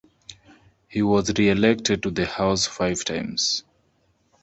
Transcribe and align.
He 0.87 1.03
was 1.03 1.31
re-elected 1.37 2.01
to 2.01 2.09
the 2.09 2.25
House 2.25 2.65
five 2.65 3.05
times. 3.05 3.63